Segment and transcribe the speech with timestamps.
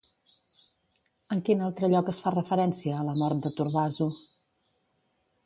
[1.35, 4.09] En quin altre lloc es fa referència a la mort de Turbazu?